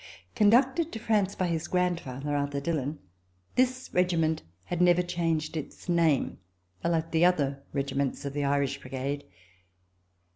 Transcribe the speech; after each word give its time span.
Conducted 0.33 0.91
to 0.93 0.97
France 0.99 1.35
by 1.35 1.45
his 1.45 1.67
grandfather, 1.67 2.35
Arthur 2.35 2.59
Dillon, 2.59 2.97
this 3.53 3.87
regiment 3.93 4.41
had 4.63 4.81
never 4.81 5.03
changed 5.03 5.55
its 5.55 5.87
name, 5.87 6.39
like 6.83 7.11
the 7.11 7.23
other 7.23 7.61
regiments 7.71 8.25
of 8.25 8.33
the 8.33 8.43
Irish 8.43 8.81
Brigade. 8.81 9.25